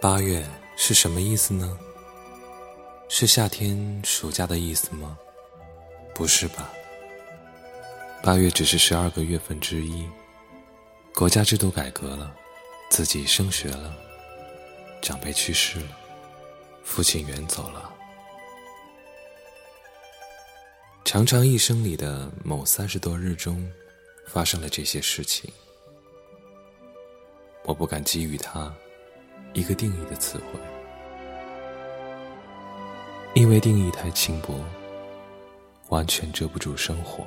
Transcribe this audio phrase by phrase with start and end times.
[0.00, 0.42] 八月
[0.78, 1.78] 是什么意思呢？
[3.10, 5.18] 是夏天、暑假的意思吗？
[6.14, 6.72] 不是吧。
[8.22, 10.08] 八月只是十二个月份之一。
[11.14, 12.34] 国家制度改革了，
[12.88, 13.94] 自己升学了，
[15.02, 15.98] 长辈去世了，
[16.82, 17.92] 父亲远走了。
[21.04, 23.70] 长长一生里的某三十多日中，
[24.26, 25.52] 发生了这些事情。
[27.64, 28.74] 我不敢给予他
[29.52, 30.60] 一个定义的词汇，
[33.34, 34.54] 因为定义太轻薄，
[35.88, 37.24] 完全遮不住生活。